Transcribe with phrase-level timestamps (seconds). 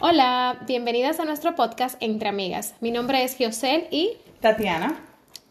[0.00, 2.74] Hola, bienvenidas a nuestro podcast Entre Amigas.
[2.80, 4.96] Mi nombre es Giosel y Tatiana.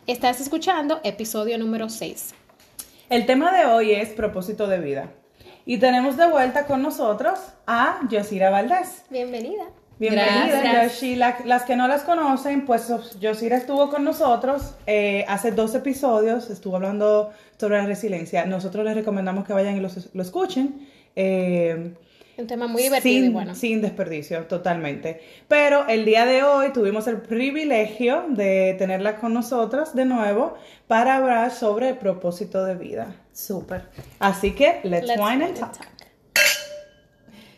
[0.08, 2.34] estás escuchando episodio número 6.
[3.10, 5.10] El tema de hoy es propósito de vida.
[5.66, 9.04] Y tenemos de vuelta con nosotros a Yosira Valdés.
[9.10, 9.64] Bienvenida.
[10.00, 10.84] Bienvenida.
[10.86, 11.16] Yoshi.
[11.16, 16.50] La- las que no las conocen, pues Yosira estuvo con nosotros eh, hace dos episodios,
[16.50, 18.46] estuvo hablando sobre la resiliencia.
[18.46, 20.88] Nosotros les recomendamos que vayan y los- lo escuchen.
[21.16, 21.94] eh,
[22.38, 23.56] Un tema muy divertido sin, y bueno.
[23.56, 25.22] sin desperdicio, totalmente.
[25.48, 30.56] Pero el día de hoy tuvimos el privilegio de tenerla con nosotros de nuevo
[30.88, 33.16] para hablar sobre el propósito de vida.
[33.34, 33.84] Súper.
[34.20, 35.78] Así que, let's, Let's wine and wine and talk.
[35.78, 35.88] talk.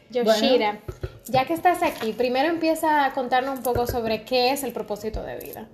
[0.10, 0.80] Yoshira,
[1.26, 5.24] ya que estás aquí, primero empieza a contarnos un poco sobre qué es el propósito
[5.24, 5.68] de vida.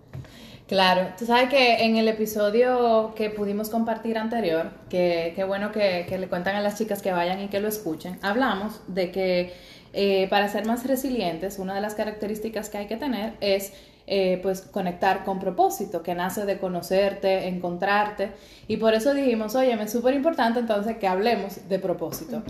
[0.69, 6.05] Claro, tú sabes que en el episodio que pudimos compartir anterior, que qué bueno que,
[6.07, 9.51] que le cuentan a las chicas que vayan y que lo escuchen, hablamos de que
[9.93, 13.73] eh, para ser más resilientes, una de las características que hay que tener es
[14.05, 18.29] eh, pues conectar con propósito, que nace de conocerte, encontrarte,
[18.67, 22.43] y por eso dijimos, oye, es súper importante entonces que hablemos de propósito.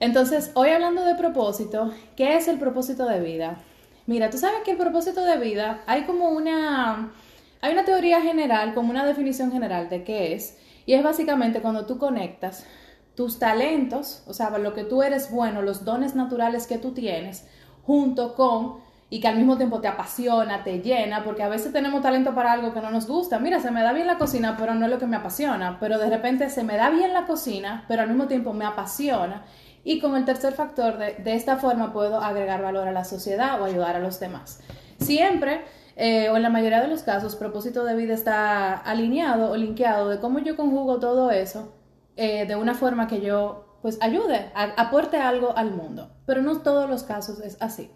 [0.00, 3.58] Entonces, hoy hablando de propósito, ¿qué es el propósito de vida?
[4.06, 7.12] Mira, tú sabes que el propósito de vida hay como una
[7.60, 11.86] hay una teoría general, como una definición general de qué es, y es básicamente cuando
[11.86, 12.66] tú conectas
[13.14, 17.46] tus talentos, o sea, lo que tú eres bueno, los dones naturales que tú tienes,
[17.82, 18.78] junto con,
[19.10, 22.52] y que al mismo tiempo te apasiona, te llena, porque a veces tenemos talento para
[22.52, 23.40] algo que no nos gusta.
[23.40, 25.98] Mira, se me da bien la cocina, pero no es lo que me apasiona, pero
[25.98, 29.44] de repente se me da bien la cocina, pero al mismo tiempo me apasiona.
[29.82, 33.60] Y con el tercer factor, de, de esta forma puedo agregar valor a la sociedad
[33.60, 34.60] o ayudar a los demás.
[34.98, 35.62] Siempre
[35.96, 40.08] eh, o en la mayoría de los casos, propósito de vida está alineado o linkeado
[40.08, 41.74] de cómo yo conjugo todo eso
[42.16, 46.10] eh, de una forma que yo pues ayude, aporte algo al mundo.
[46.26, 47.90] Pero no todos los casos es así.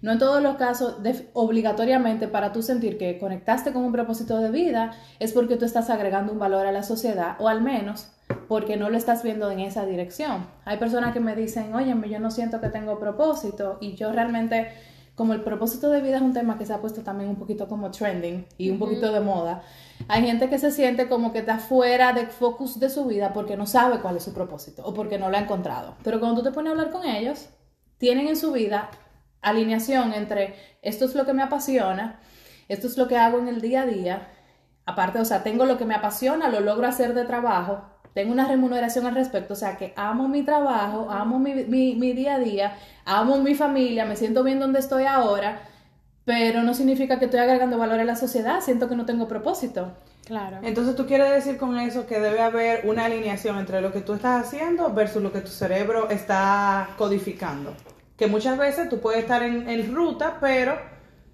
[0.00, 4.38] No en todos los casos, de- obligatoriamente, para tú sentir que conectaste con un propósito
[4.38, 8.10] de vida, es porque tú estás agregando un valor a la sociedad, o al menos
[8.48, 10.46] porque no lo estás viendo en esa dirección.
[10.64, 14.68] Hay personas que me dicen, oye, yo no siento que tengo propósito, y yo realmente
[15.16, 17.66] como el propósito de vida es un tema que se ha puesto también un poquito
[17.66, 19.62] como trending y un poquito de moda,
[20.08, 23.56] hay gente que se siente como que está fuera de focus de su vida porque
[23.56, 25.94] no sabe cuál es su propósito o porque no lo ha encontrado.
[26.04, 27.48] Pero cuando tú te pones a hablar con ellos,
[27.96, 28.90] tienen en su vida
[29.40, 32.20] alineación entre esto es lo que me apasiona,
[32.68, 34.28] esto es lo que hago en el día a día,
[34.84, 37.82] aparte, o sea, tengo lo que me apasiona, lo logro hacer de trabajo,
[38.16, 42.14] tengo una remuneración al respecto, o sea, que amo mi trabajo, amo mi, mi, mi
[42.14, 42.72] día a día,
[43.04, 45.60] amo mi familia, me siento bien donde estoy ahora,
[46.24, 49.92] pero no significa que estoy agregando valor a la sociedad, siento que no tengo propósito.
[50.24, 50.60] Claro.
[50.62, 54.14] Entonces, ¿tú quieres decir con eso que debe haber una alineación entre lo que tú
[54.14, 57.74] estás haciendo versus lo que tu cerebro está codificando?
[58.16, 60.78] Que muchas veces tú puedes estar en, en ruta, pero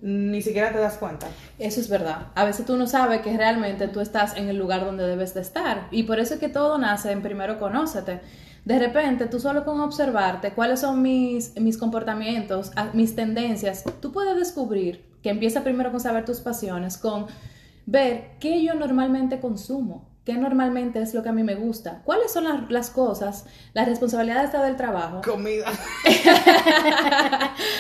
[0.03, 1.29] ni siquiera te das cuenta.
[1.61, 2.27] Eso es verdad.
[2.35, 5.41] A veces tú no sabes que realmente tú estás en el lugar donde debes de
[5.41, 5.87] estar.
[5.93, 8.21] Y por eso es que todo nace en primero conócete.
[8.65, 14.37] De repente, tú solo con observarte cuáles son mis, mis comportamientos, mis tendencias, tú puedes
[14.37, 17.27] descubrir que empieza primero con saber tus pasiones, con
[17.87, 22.33] ver qué yo normalmente consumo, qué normalmente es lo que a mí me gusta, cuáles
[22.33, 23.45] son las, las cosas,
[23.75, 25.67] las responsabilidades del trabajo, Comida.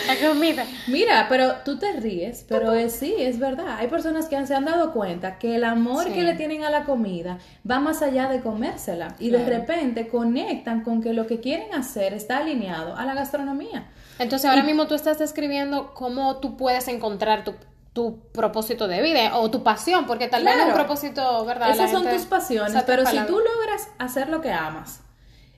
[0.06, 0.64] La comida.
[0.88, 3.76] Mira, pero tú te ríes, pero es, sí, es verdad.
[3.78, 6.12] Hay personas que han- se han dado cuenta que el amor Sí.
[6.12, 7.38] que le tienen a la comida
[7.68, 12.12] va más allá de comérsela y de repente conectan con que lo que quieren hacer
[12.14, 13.86] está alineado a la gastronomía.
[14.18, 17.54] Entonces ahora mismo tú estás describiendo cómo tú puedes encontrar tu,
[17.92, 20.70] tu propósito de vida o tu pasión, porque tal vez Claro.
[20.70, 21.70] un propósito, ¿verdad?
[21.70, 25.02] Esas son tus pasiones, pero si tú logras hacer lo que amas,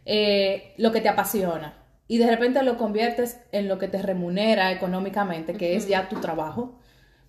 [0.04, 1.78] eh, lo que te apasiona,
[2.08, 6.20] y de repente lo conviertes en lo que te remunera económicamente, que es ya tu
[6.20, 6.78] trabajo,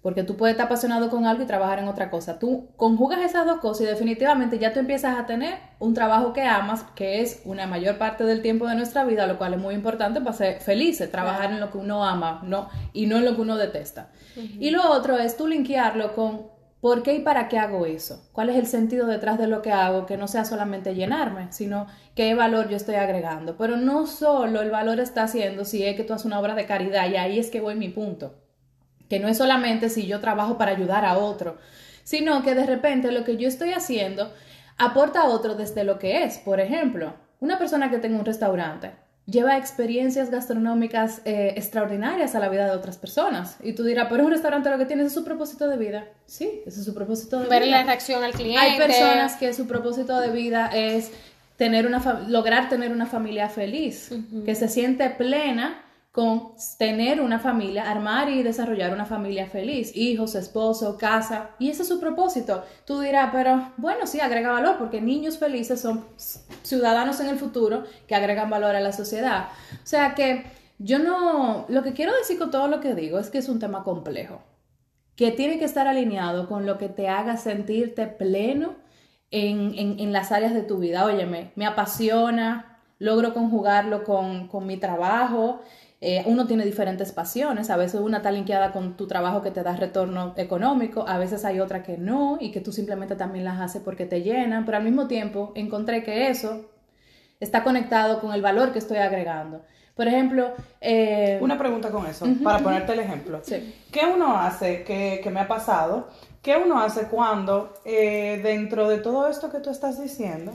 [0.05, 2.37] porque tú puedes estar apasionado con algo y trabajar en otra cosa.
[2.37, 6.43] Tú conjugas esas dos cosas y definitivamente ya tú empiezas a tener un trabajo que
[6.43, 9.73] amas, que es una mayor parte del tiempo de nuestra vida, lo cual es muy
[9.73, 13.33] importante para ser felices, trabajar en lo que uno ama no, y no en lo
[13.33, 14.11] que uno detesta.
[14.35, 18.29] Y lo otro es tú linkearlo con ¿Por qué y para qué hago eso?
[18.31, 20.05] ¿Cuál es el sentido detrás de lo que hago?
[20.05, 23.57] Que no sea solamente llenarme, sino qué valor yo estoy agregando.
[23.57, 26.67] Pero no solo el valor está haciendo si es que tú haces una obra de
[26.67, 28.44] caridad, y ahí es que voy mi punto.
[29.09, 31.57] Que no es solamente si yo trabajo para ayudar a otro,
[32.03, 34.31] sino que de repente lo que yo estoy haciendo
[34.77, 36.37] aporta a otro desde lo que es.
[36.37, 38.91] Por ejemplo, una persona que tenga un restaurante
[39.25, 43.57] lleva experiencias gastronómicas eh, extraordinarias a la vida de otras personas.
[43.63, 46.05] Y tú dirás, pero un restaurante lo que tiene es su propósito de vida.
[46.25, 47.77] Sí, ese es su propósito de Ver vida.
[47.77, 48.59] la reacción al cliente.
[48.59, 51.11] Hay personas que su propósito de vida es
[51.57, 54.11] tener una lograr tener una familia feliz,
[54.45, 55.84] que se siente plena
[56.15, 61.81] con tener una familia, armar y desarrollar una familia feliz, hijos, esposo, casa, y ese
[61.81, 62.63] es su propósito.
[62.85, 66.05] Tú dirás, pero bueno, sí, agrega valor, porque niños felices son
[66.63, 69.49] ciudadanos en el futuro que agregan valor a la sociedad.
[69.73, 70.45] O sea que
[70.79, 73.59] yo no, lo que quiero decir con todo lo que digo es que es un
[73.59, 74.41] tema complejo,
[75.17, 78.75] que tiene que estar alineado con lo que te haga sentirte pleno
[79.31, 81.03] en, en, las áreas de tu vida.
[81.03, 85.59] Óyeme, me apasiona, logro conjugarlo con, con mi trabajo,
[86.07, 89.63] eh, uno tiene diferentes pasiones, a veces una está linkeada con tu trabajo que te
[89.63, 93.59] da retorno económico, a veces hay otra que no y que tú simplemente también las
[93.59, 96.69] haces porque te llenan, pero al mismo tiempo encontré que eso
[97.39, 99.63] está conectado con el valor que estoy agregando.
[99.95, 100.53] Por ejemplo...
[100.79, 103.41] Eh, una pregunta con eso, para ponerte el ejemplo.
[103.91, 106.09] ¿Qué uno hace que, que me ha pasado?
[106.45, 110.51] ¿Qué uno hace cuando eh, dentro de todo esto que tú estás diciendo,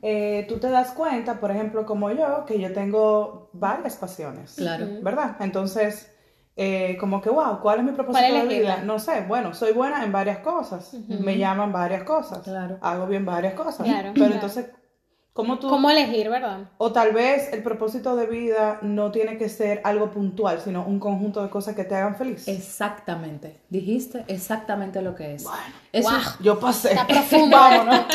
[0.00, 4.54] eh, tú te das cuenta, por ejemplo, como yo, que yo tengo varias pasiones?
[4.54, 4.86] Claro.
[5.02, 5.34] ¿Verdad?
[5.40, 6.08] Entonces,
[6.54, 8.84] eh, como que, wow, ¿cuál es mi propósito de vida?
[8.84, 12.78] No sé, bueno, soy buena en varias cosas, me llaman varias cosas, claro.
[12.80, 14.66] hago bien varias cosas, pero entonces
[15.34, 16.60] ¿Cómo, tú, ¿Cómo elegir, verdad?
[16.78, 21.00] O tal vez el propósito de vida no tiene que ser algo puntual, sino un
[21.00, 22.46] conjunto de cosas que te hagan feliz.
[22.46, 23.58] Exactamente.
[23.68, 25.42] Dijiste exactamente lo que es.
[25.42, 25.58] Bueno,
[25.90, 26.92] Eso, yo pasé.
[26.92, 27.56] Está profundo.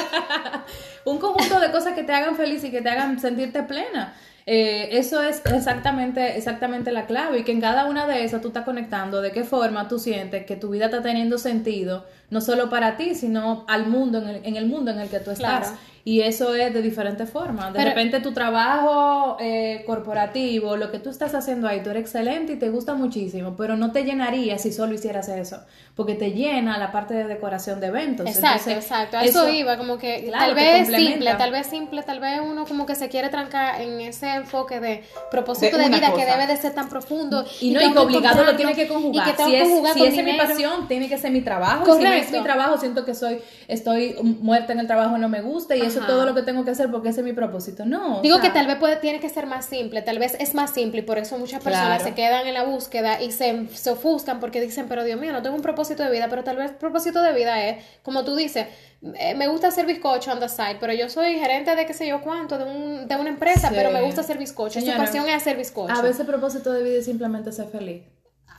[1.05, 4.13] un conjunto de cosas que te hagan feliz y que te hagan sentirte plena.
[4.45, 8.47] Eh, eso es exactamente, exactamente la clave y que en cada una de esas tú
[8.47, 12.69] estás conectando de qué forma tú sientes que tu vida está teniendo sentido, no solo
[12.69, 15.73] para ti, sino al mundo, en el, en el mundo en el que tú estás.
[16.05, 17.73] Y eso es de diferentes formas.
[17.73, 22.53] De repente tu trabajo eh, corporativo, lo que tú estás haciendo ahí, tú eres excelente
[22.53, 25.59] y te gusta muchísimo, pero no te llenaría si solo hicieras eso,
[25.95, 28.27] porque te llena la parte de decoración de eventos.
[28.27, 29.19] Exacto, exacto.
[29.19, 32.95] eso, iba, como que tal vez simple, tal vez simple, tal vez uno como que
[32.95, 36.89] se quiere trancar en ese enfoque de propósito de, vida que debe de ser tan
[36.89, 37.45] profundo.
[37.59, 39.35] Y, no, y que obligado lo tiene que conjugar.
[39.35, 41.85] si es, si es mi pasión, tiene que ser mi trabajo.
[41.95, 45.75] si es mi trabajo, siento que soy, estoy muerta en el trabajo, no me gusta
[45.75, 47.85] y eso todo lo que tengo que hacer porque ese es mi propósito.
[47.85, 48.21] No.
[48.21, 50.99] Digo que tal vez puede, tiene que ser más simple, tal vez es más simple
[51.01, 54.61] y por eso muchas personas se quedan en la búsqueda y se, se ofuscan porque
[54.61, 57.21] dicen, pero Dios mío, no tengo un propósito de vida, pero tal vez el propósito
[57.21, 58.67] de vida es, como tú dices,
[59.01, 62.07] eh, me gusta hacer bizcocho on the side, pero yo soy gerente de qué sé
[62.07, 64.81] yo cuánto, de, un, de una empresa, pero me gusta hacer bizcocho.
[64.81, 65.93] Su pasión es hacer bizcocho.
[65.93, 68.03] A veces el propósito de vida es simplemente ser feliz.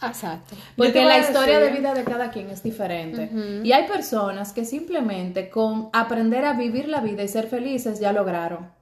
[0.02, 0.56] Exacto.
[0.76, 3.31] Porque la historia de vida de cada quien es diferente.
[3.62, 8.12] Y hay personas que simplemente con aprender a vivir la vida y ser felices ya
[8.12, 8.80] lograron.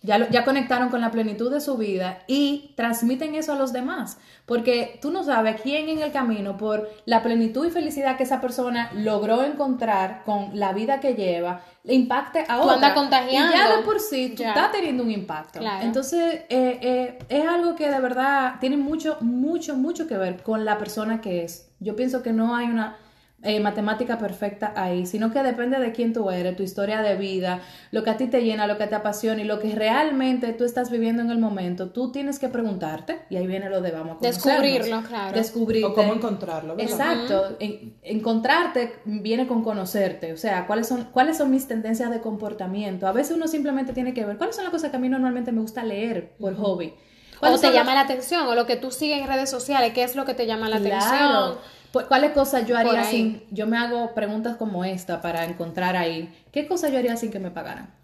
[0.00, 4.18] Ya, ya conectaron con la plenitud de su vida y transmiten eso a los demás.
[4.46, 8.40] Porque tú no sabes quién en el camino, por la plenitud y felicidad que esa
[8.40, 12.94] persona logró encontrar con la vida que lleva, le impacte a tú otra.
[12.94, 13.54] contagiando.
[13.54, 15.60] Y ya de por sí tú estás teniendo un impacto.
[15.82, 20.64] Entonces, eh, eh, es algo que de verdad tiene mucho, mucho, mucho que ver con
[20.64, 21.70] la persona que es.
[21.80, 22.96] Yo pienso que no hay una
[23.40, 27.60] eh, matemática perfecta ahí, sino que depende de quién tú eres, tu historia de vida,
[27.92, 30.64] lo que a ti te llena, lo que te apasiona y lo que realmente tú
[30.64, 31.90] estás viviendo en el momento.
[31.90, 35.36] Tú tienes que preguntarte, y ahí viene lo de vamos a Descubrirlo, claro.
[35.38, 35.86] Descubrirte.
[35.86, 36.74] O cómo encontrarlo.
[36.78, 37.56] Exacto.
[38.02, 43.06] encontrarte viene con conocerte, o sea, cuáles son, cuáles son mis tendencias de comportamiento.
[43.06, 45.52] A veces uno simplemente tiene que ver cuáles son las cosas que a mí normalmente
[45.52, 46.92] me gusta leer por hobby.
[47.40, 50.16] O te llama la atención, o lo que tú sigues en redes sociales, qué es
[50.16, 51.58] lo que te llama la atención
[51.92, 56.66] ¿Cuáles cosas yo haría sin, yo me hago preguntas como esta para encontrar ahí, ¿qué
[56.66, 57.94] cosas yo haría sin que me pagaran?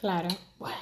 [0.00, 0.28] Claro.
[0.58, 0.76] Bueno.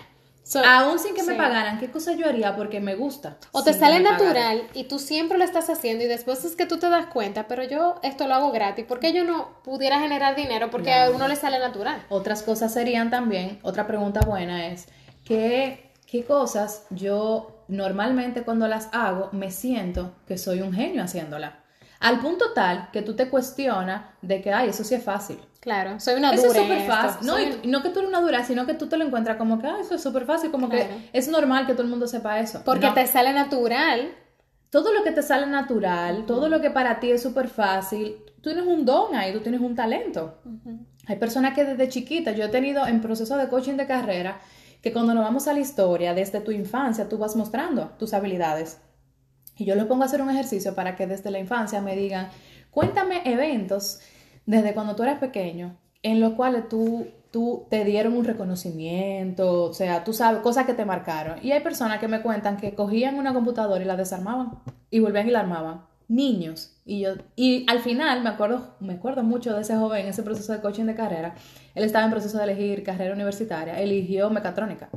[0.64, 3.36] Aún sin que me pagaran, ¿qué cosas yo haría porque me gusta?
[3.50, 6.78] O te sale natural y tú siempre lo estás haciendo y después es que tú
[6.78, 10.36] te das cuenta, pero yo esto lo hago gratis, ¿por qué yo no pudiera generar
[10.36, 10.70] dinero?
[10.70, 12.00] Porque a uno le sale natural.
[12.10, 14.86] Otras cosas serían también, otra pregunta buena es,
[15.24, 21.65] ¿qué, qué cosas yo normalmente cuando las hago me siento que soy un genio haciéndola?
[22.00, 25.38] Al punto tal que tú te cuestionas de que, ay, eso sí es fácil.
[25.60, 26.48] Claro, soy una dura.
[26.48, 27.26] Eso es súper fácil.
[27.26, 29.58] No, y no que tú eres una dura, sino que tú te lo encuentras como
[29.58, 32.38] que, ah, eso es súper fácil, como que es normal que todo el mundo sepa
[32.38, 32.62] eso.
[32.64, 34.12] Porque te sale natural.
[34.70, 38.50] Todo lo que te sale natural, todo lo que para ti es súper fácil, tú
[38.50, 40.38] tienes un don ahí, tú tienes un talento.
[41.06, 44.40] Hay personas que desde chiquita, yo he tenido en proceso de coaching de carrera,
[44.82, 48.78] que cuando nos vamos a la historia, desde tu infancia, tú vas mostrando tus habilidades.
[49.56, 52.28] Y yo les pongo a hacer un ejercicio para que desde la infancia me digan,
[52.70, 54.00] cuéntame eventos
[54.44, 59.74] desde cuando tú eras pequeño en los cuales tú, tú te dieron un reconocimiento, o
[59.74, 61.38] sea, tú sabes, cosas que te marcaron.
[61.42, 64.60] Y hay personas que me cuentan que cogían una computadora y la desarmaban
[64.90, 65.86] y volvían y la armaban.
[66.08, 66.76] Niños.
[66.84, 70.22] Y yo, y al final me acuerdo, me acuerdo mucho de ese joven en ese
[70.22, 71.34] proceso de coaching de carrera.
[71.74, 74.88] Él estaba en proceso de elegir carrera universitaria, eligió mecatrónica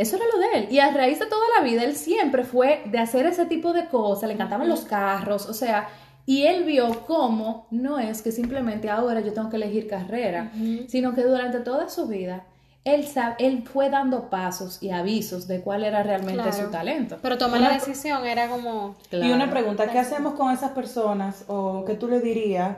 [0.00, 0.68] Eso era lo de él.
[0.70, 3.86] Y a raíz de toda la vida, él siempre fue de hacer ese tipo de
[3.86, 5.88] cosas, le encantaban los carros, o sea,
[6.24, 10.52] y él vio cómo no es que simplemente ahora yo tengo que elegir carrera,
[10.88, 12.44] sino que durante toda su vida
[12.82, 13.06] él,
[13.38, 17.18] él fue dando pasos y avisos de cuál era realmente su talento.
[17.20, 18.96] Pero tomar la decisión era como...
[19.10, 22.76] Y una pregunta, ¿qué hacemos con esas personas o qué tú le dirías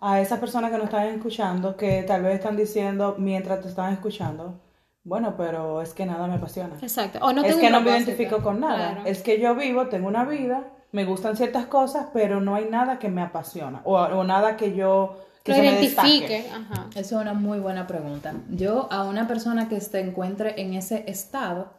[0.00, 3.92] a esas personas que nos están escuchando que tal vez están diciendo mientras te están
[3.92, 4.63] escuchando?
[5.04, 6.76] Bueno, pero es que nada me apasiona.
[6.80, 7.18] Exacto.
[7.20, 9.02] O no es que no me identifico con nada.
[9.04, 12.98] Es que yo vivo, tengo una vida, me gustan ciertas cosas, pero no hay nada
[12.98, 13.82] que me apasiona.
[13.84, 15.20] O, nada que yo...
[15.42, 16.46] Que se identifique.
[16.50, 16.86] Ajá.
[16.92, 18.32] Esa es una muy buena pregunta.
[18.48, 21.74] Yo a una persona que se encuentre en ese estado,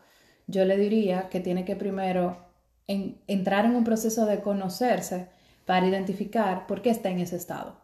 [0.45, 2.37] yo le diría que tiene que primero
[2.87, 5.29] entrar en un proceso de conocerse
[5.65, 7.81] para identificar por qué está en ese estado.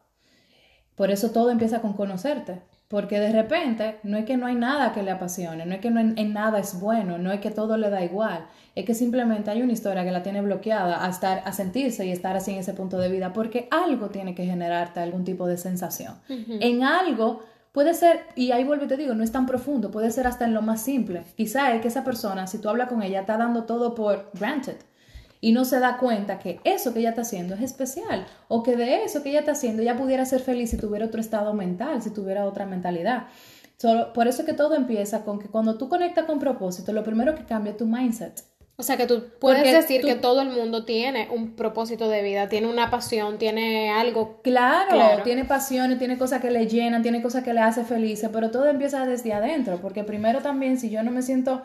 [0.94, 2.62] Por eso todo empieza con conocerte.
[2.92, 5.90] Porque de repente no es que no hay nada que le apasione, no es que
[5.90, 8.46] no en, nada es bueno, no es que todo le da igual,
[8.76, 12.12] es que simplemente hay una historia que la tiene bloqueada a estar, a sentirse y
[12.12, 15.58] estar así en ese punto de vida, porque algo tiene que generarte algún tipo de
[15.58, 16.16] sensación.
[16.28, 20.12] En algo puede ser, y ahí vuelvo y te digo, no es tan profundo, puede
[20.12, 21.24] ser hasta en lo más simple.
[21.38, 24.76] Quizá es que esa persona, si tú hablas con ella, está dando todo por granted
[25.42, 28.78] y no se da cuenta que eso que ella está haciendo es especial o que
[28.78, 32.02] de eso que ella está haciendo ella pudiera ser feliz si tuviera otro estado mental,
[32.02, 33.28] si tuviera otra mentalidad.
[33.78, 37.34] Solo, por eso que todo empieza con que cuando tú conectas con propósito, lo primero
[37.34, 38.44] que cambia es tu mindset.
[38.78, 42.50] O sea que tú puedes decir que todo el mundo tiene un propósito de vida,
[42.50, 44.40] tiene una pasión, tiene algo.
[44.42, 48.30] Claro, claro, tiene pasiones, tiene cosas que le llenan, tiene cosas que le hace felices,
[48.34, 51.62] pero todo empieza desde adentro, porque primero también si yo no me siento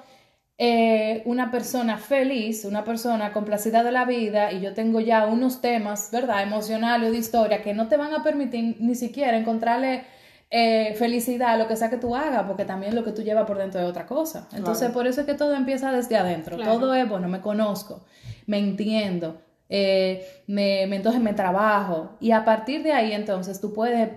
[0.58, 5.60] eh, una persona feliz, una persona complacida de la vida y yo tengo ya unos
[5.60, 10.04] temas, ¿verdad?, emocionales o de historia que no te van a permitir ni siquiera encontrarle
[10.48, 13.46] eh, felicidad a lo que sea que tú hagas, porque también lo que tú llevas
[13.46, 14.48] por dentro es otra cosa.
[14.54, 16.56] Entonces, por eso es que todo empieza desde adentro.
[16.56, 18.04] Todo es, bueno, me conozco,
[18.46, 24.08] me entiendo, eh, me, entonces me trabajo y a partir de ahí entonces tú puedes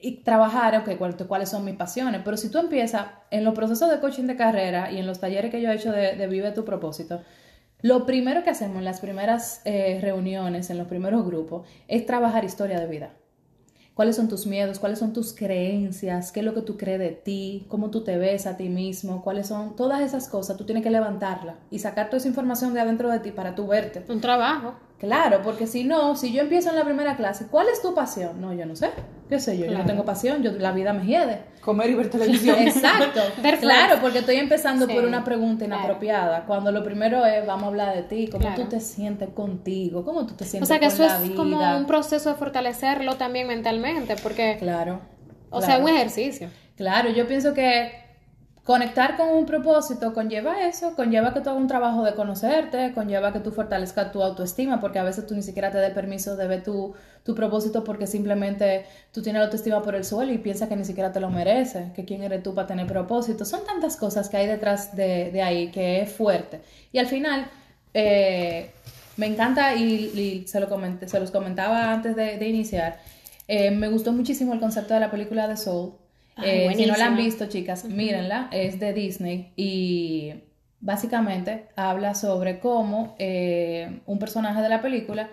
[0.00, 2.22] y trabajar, ok, cuáles son mis pasiones.
[2.24, 5.50] Pero si tú empiezas en los procesos de coaching de carrera y en los talleres
[5.50, 7.20] que yo he hecho de, Vive tu propósito,
[7.80, 12.44] lo primero que hacemos en las primeras eh, reuniones, en los primeros grupos, es trabajar
[12.44, 13.12] historia de vida.
[13.98, 14.78] ¿Cuáles son tus miedos?
[14.78, 16.30] ¿Cuáles son tus creencias?
[16.30, 17.66] ¿Qué es lo que tú crees de ti?
[17.68, 19.22] ¿Cómo tú te ves a ti mismo?
[19.24, 20.56] ¿Cuáles son todas esas cosas?
[20.56, 23.66] Tú tienes que levantarla y sacar toda esa información de adentro de ti para tú
[23.66, 24.04] verte.
[24.08, 24.74] Un trabajo.
[24.98, 28.40] Claro, porque si no, si yo empiezo en la primera clase, ¿cuál es tu pasión?
[28.40, 28.90] No, yo no sé.
[29.28, 29.66] ¿Qué sé yo?
[29.66, 31.42] Yo no tengo pasión, yo la vida me hiede.
[31.60, 32.56] Comer y ver televisión.
[32.60, 33.20] Exacto.
[33.60, 36.46] claro, porque estoy empezando por una pregunta inapropiada.
[36.46, 40.26] Cuando lo primero es, vamos a hablar de ti, cómo tú te sientes contigo, cómo
[40.26, 44.16] tú te sientes O sea, que eso es como un proceso de fortalecerlo también mentalmente,
[44.20, 44.56] porque...
[44.58, 45.00] Claro.
[45.50, 46.48] O sea, un ejercicio.
[46.76, 48.07] Claro, yo pienso que
[48.68, 53.32] Conectar con un propósito conlleva eso, conlleva que tú hagas un trabajo de conocerte, conlleva
[53.32, 56.46] que tú fortalezcas tu autoestima, porque a veces tú ni siquiera te des permiso de
[56.46, 56.94] ver tu,
[57.24, 60.84] tu propósito porque simplemente tú tienes la autoestima por el suelo y piensas que ni
[60.84, 63.46] siquiera te lo mereces, que quién eres tú para tener propósito.
[63.46, 66.60] Son tantas cosas que hay detrás de, ahí que es fuerte.
[66.92, 67.46] Y al final,
[67.94, 68.70] eh,
[69.16, 70.68] me encanta y, se, lo
[71.06, 72.98] se los comentaba antes de, iniciar,
[73.48, 75.94] eh, me gustó muchísimo el concepto de la película de Soul
[76.44, 80.34] eh, si no la han visto, chicas, mírenla, es de Disney y
[80.80, 85.30] básicamente habla sobre cómo eh, un personaje de la película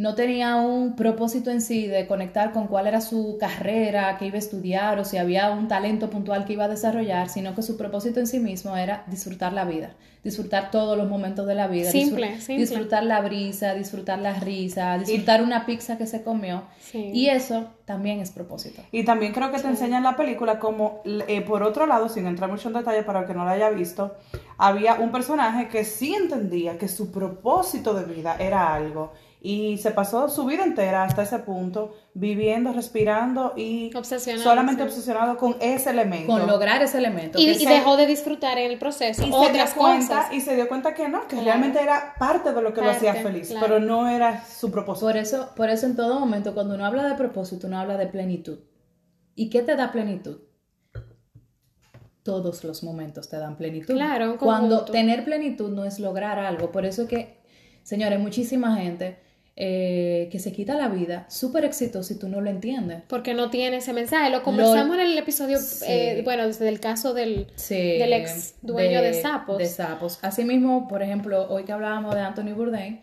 [0.00, 4.36] no tenía un propósito en sí de conectar con cuál era su carrera, qué iba
[4.36, 7.76] a estudiar o si había un talento puntual que iba a desarrollar, sino que su
[7.76, 11.90] propósito en sí mismo era disfrutar la vida, disfrutar todos los momentos de la vida,
[11.90, 16.62] simple, disfrutar la brisa, disfrutar la risa, disfrutar una pizza que se comió.
[16.94, 18.80] Y eso también es propósito.
[18.92, 22.26] Y también creo que te enseña en la película como, eh, por otro lado, sin
[22.26, 24.16] entrar mucho en detalle para el que no lo haya visto,
[24.56, 29.90] había un personaje que sí entendía que su propósito de vida era algo y se
[29.90, 33.90] pasó su vida entera hasta ese punto viviendo, respirando y
[34.42, 36.30] solamente obsesionado con ese elemento.
[36.30, 37.38] Con lograr ese elemento.
[37.38, 40.68] Y, dejó de disfrutar en el proceso y otras se dio cuenta, Y se dio
[40.68, 44.08] cuenta que no, que realmente era parte de lo que lo hacía feliz, pero no
[44.08, 45.06] era su propósito.
[45.06, 48.08] Por eso, por eso en todo momento cuando uno habla de propósito, uno habla de
[48.08, 48.58] plenitud.
[49.34, 50.42] ¿Y qué te da plenitud?
[52.22, 53.94] Todos los momentos te dan plenitud.
[53.94, 57.40] Claro, cuando tener plenitud no es lograr algo, por eso que,
[57.82, 59.29] señores, muchísima gente
[59.62, 63.02] eh, que se quita la vida, súper exitoso y tú no lo entiendes.
[63.08, 64.30] Porque no tiene ese mensaje.
[64.30, 69.12] Lo conversamos en el episodio, eh, bueno, desde el caso del, del ex dueño de,
[69.12, 69.58] Sapos.
[69.58, 70.18] De Sapos.
[70.22, 73.02] Asimismo, por ejemplo, hoy que hablábamos de Anthony Bourdain,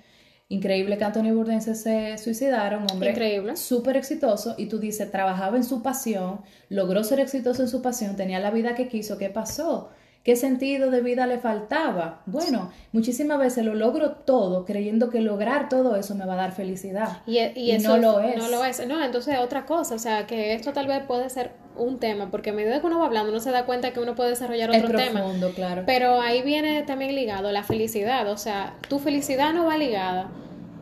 [0.49, 3.55] increíble que Anthony Bourdain se, suicidara, un hombre increíble.
[3.55, 8.15] súper exitoso, y tú dices, trabajaba en su pasión, logró ser exitoso en su pasión,
[8.15, 9.91] tenía la vida que quiso, ¿qué pasó?
[10.23, 12.21] ¿Qué sentido de vida le faltaba?
[12.25, 16.51] Bueno, muchísimas veces lo logro todo creyendo que lograr todo eso me va a dar
[16.51, 17.21] felicidad.
[17.25, 17.37] Y,
[17.71, 18.35] eso no lo es.
[18.35, 18.85] No lo es.
[18.85, 22.49] No, entonces otra cosa, o sea, que esto tal vez puede ser un tema, porque
[22.49, 24.97] a medida que uno va hablando uno se da cuenta que uno puede desarrollar otro
[24.97, 25.23] tema.
[25.55, 25.83] claro.
[25.85, 30.29] Pero ahí viene también ligado la felicidad, o sea, tu felicidad no va ligada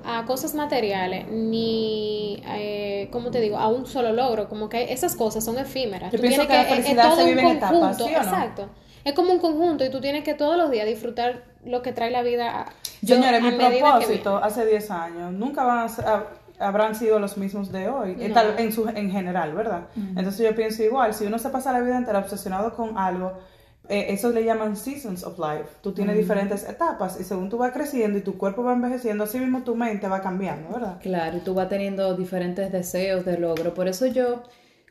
[0.05, 5.15] a cosas materiales ni, eh, ¿cómo te digo?, a un solo logro, como que esas
[5.15, 6.11] cosas son efímeras.
[6.11, 8.69] Yo pienso que, la felicidad se vive en etapas, ¿sí Exacto
[9.05, 12.11] es como un conjunto y tú tienes que todos los días disfrutar lo que trae
[12.11, 12.65] la vida.
[13.01, 16.23] Yo, Señores, mi propósito hace 10 años nunca van a,
[16.59, 19.87] habrán sido los mismos de hoy, en, su, en general, ¿verdad?
[19.95, 23.33] Entonces yo pienso igual, si uno se pasa la vida entera obsesionado con algo,
[23.87, 25.69] eh, eso le llaman seasons of life.
[25.83, 29.37] Tú tienes diferentes etapas y según tú vas creciendo y tu cuerpo va envejeciendo, así
[29.37, 30.97] mismo tu mente va cambiando, ¿verdad?
[30.99, 33.75] Claro, y tú vas teniendo diferentes deseos de logro.
[33.75, 34.41] Por eso yo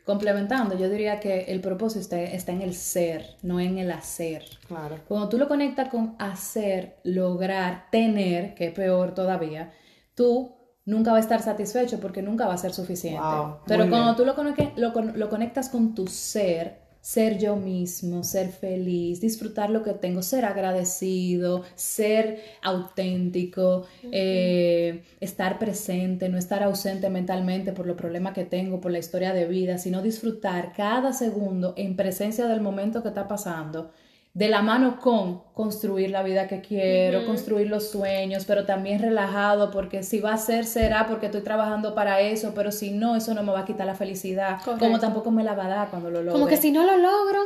[0.05, 4.45] Complementando, yo diría que el propósito está, en el ser, no en el hacer.
[4.67, 4.99] Claro.
[5.07, 9.73] Cuando tú lo conectas con hacer, lograr, tener, que es peor todavía,
[10.13, 13.19] tú nunca vas a estar satisfecho porque nunca va a ser suficiente.
[13.65, 14.35] Pero cuando tú lo,
[14.75, 20.23] lo, lo conectas con tu ser, ser yo mismo, ser feliz, disfrutar lo que tengo,
[20.23, 28.43] ser agradecido, ser auténtico, eh, estar presente, no estar ausente mentalmente por los problemas que
[28.43, 33.09] tengo, por la historia de vida, sino disfrutar cada segundo en presencia del momento que
[33.09, 33.91] está pasando
[34.35, 39.71] de la mano con construir la vida que quiero, construir los sueños, pero también relajado,
[39.71, 43.33] porque si va a ser, será porque estoy trabajando para eso, pero si no, eso
[43.33, 46.11] no me va a quitar la felicidad, como tampoco me la va a dar cuando
[46.11, 46.33] lo logre.
[46.33, 47.39] Como que si no lo logro,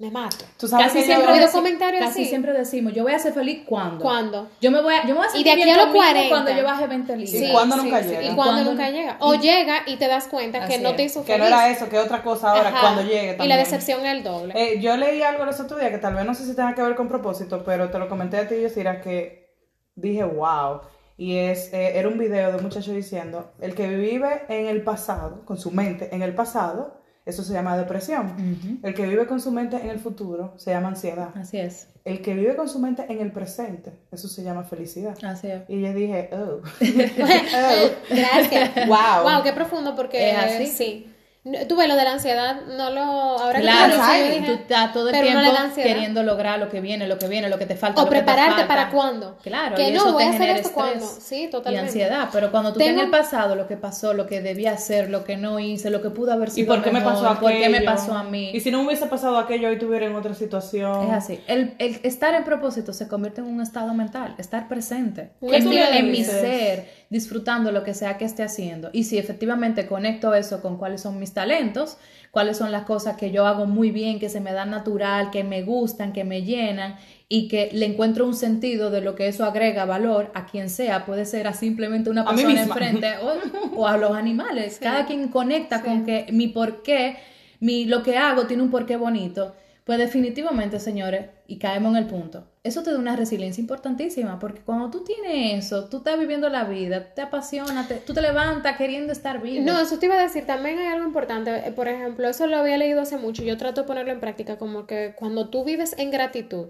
[0.00, 0.46] me mato.
[0.56, 4.02] ¿Tú sabes casi siempre yo, comentarios casi siempre decimos, yo voy a ser feliz cuando.
[4.02, 4.48] ¿Cuándo?
[4.58, 6.28] Yo me voy a, yo me voy a sentir y de aquí a los 40
[6.30, 7.30] cuando yo baje 20 libras.
[7.30, 8.22] Sí, ¿Y cuando nunca llega?
[8.22, 9.16] Y cuando nunca llega.
[9.20, 11.34] O llega y te das cuenta que no te hizo feliz.
[11.34, 13.44] Que no era eso, que otra cosa ahora cuando llegue también.
[13.44, 14.54] Y la decepción es el doble.
[14.56, 16.80] Eh, yo leí algo los otros días que tal vez no sé si tenga que
[16.80, 19.54] ver con propósito, pero te lo comenté a ti y era que
[19.96, 20.80] dije, wow.
[21.18, 24.82] Y es, eh, era un video de un muchacho diciendo, el que vive en el
[24.82, 28.80] pasado, con su mente en el pasado, eso se llama depresión.
[28.82, 31.30] El que vive con su mente en el futuro se llama ansiedad.
[31.34, 31.88] Así es.
[32.04, 35.16] El que vive con su mente en el presente, eso se llama felicidad.
[35.22, 35.62] Así es.
[35.68, 36.36] Y yo dije, oh.
[36.62, 37.90] oh.
[38.08, 38.86] Gracias.
[38.86, 39.22] Wow.
[39.22, 40.66] Wow, qué profundo porque es así.
[40.66, 41.06] Sí.
[41.42, 43.00] Tú ves lo de la ansiedad, no lo.
[43.00, 45.40] Ahora claro, que tú estás todo el tiempo
[45.74, 48.02] queriendo lograr lo que viene, lo que viene, lo que te falta.
[48.02, 49.38] O prepararte para cuándo.
[49.42, 51.06] Claro, que y no, eso voy te a hacer esto cuándo.
[51.06, 51.86] Sí, totalmente.
[51.86, 52.28] Y ansiedad.
[52.30, 53.00] Pero cuando tú Tengo...
[53.00, 56.02] en el pasado, lo que pasó, lo que debía hacer, lo que no hice, lo
[56.02, 56.64] que pudo haber sido.
[56.64, 57.40] ¿Y por qué me pasó aquello?
[57.40, 58.50] ¿Por qué me pasó a mí?
[58.52, 61.08] Y si no hubiese pasado aquello, hoy estuviera en otra situación.
[61.08, 61.40] Es así.
[61.46, 65.30] El, el estar en propósito se convierte en un estado mental, estar presente.
[65.40, 68.88] En, mi, en mi ser, disfrutando lo que sea que esté haciendo.
[68.92, 71.98] Y si efectivamente conecto eso con cuáles son mis talentos
[72.30, 75.42] cuáles son las cosas que yo hago muy bien, que se me dan natural, que
[75.42, 76.96] me gustan, que me llenan
[77.28, 81.04] y que le encuentro un sentido de lo que eso agrega valor a quien sea,
[81.06, 83.14] puede ser a simplemente una persona enfrente
[83.76, 84.78] o, a los animales.
[84.80, 87.16] Cada quien conecta con que mi porqué,
[87.58, 89.54] mi, lo que hago tiene un porqué bonito.
[89.84, 94.60] Pues definitivamente, señores, y caemos en el punto, eso te da una resiliencia importantísima, porque
[94.60, 99.12] cuando tú tienes eso, tú estás viviendo la vida, te apasiona, tú te levantas queriendo
[99.12, 99.64] estar vivo.
[99.64, 102.58] No, eso te iba a decir, también hay algo importante, eh, por ejemplo, eso lo
[102.58, 105.94] había leído hace mucho, yo trato de ponerlo en práctica, como que cuando tú vives
[105.98, 106.68] en gratitud,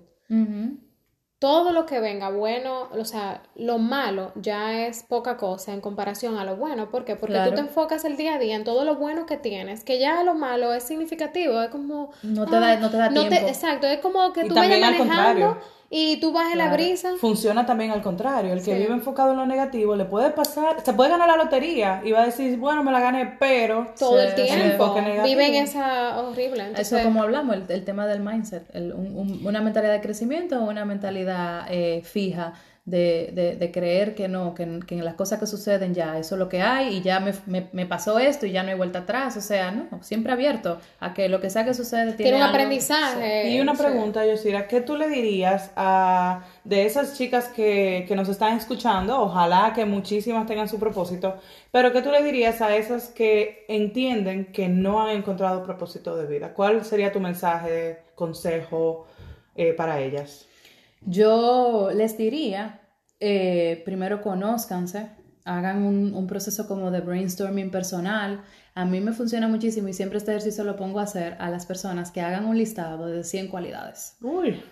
[1.41, 6.37] todo lo que venga bueno, o sea, lo malo ya es poca cosa en comparación
[6.37, 6.91] a lo bueno.
[6.91, 7.17] ¿Por qué?
[7.17, 9.99] Porque tú te enfocas el día a día en todo lo bueno que tienes, que
[9.99, 12.13] ya lo malo es significativo, es como...
[12.23, 13.35] No te da, no te da tiempo.
[13.35, 15.57] exacto, es como que tú vayas manejando
[15.93, 17.15] y tú vas en la brisa.
[17.19, 18.53] Funciona también al contrario.
[18.53, 22.01] El que vive enfocado en lo negativo le puede pasar, se puede ganar la lotería
[22.05, 26.21] y va a decir, bueno, me la gané, pero todo el tiempo vive en esa
[26.21, 26.73] horrible.
[26.77, 28.65] Eso como hablamos, el, tema del mindset,
[29.43, 34.55] una mentalidad de crecimiento o una mentalidad eh, fija de, de, de, creer que no,
[34.55, 37.33] que, que, las cosas que suceden ya, eso es lo que hay y ya me,
[37.47, 40.79] me, me, pasó esto y ya no hay vuelta atrás, o sea, no, siempre abierto
[40.99, 43.51] a que lo que sea que sucede tiene, un aprendizaje.
[43.51, 48.29] Y una pregunta, Yosira, ¿qué tú le dirías a de esas chicas que, que nos
[48.29, 49.21] están escuchando?
[49.21, 51.37] Ojalá que muchísimas tengan su propósito,
[51.71, 56.27] pero ¿qué tú le dirías a esas que entienden que no han encontrado propósito de
[56.27, 56.55] vida?
[56.55, 59.07] ¿Cuál sería tu mensaje, consejo
[59.55, 60.47] eh, para ellas?
[61.07, 62.81] Yo les diría,
[63.19, 65.11] eh, primero conózcanse,
[65.45, 68.45] hagan un, proceso como de brainstorming personal.
[68.75, 71.67] A mí me funciona muchísimo y siempre este ejercicio lo pongo a hacer a las
[71.67, 74.17] personas que hagan un listado de 100 cualidades.
[74.21, 74.63] Uy.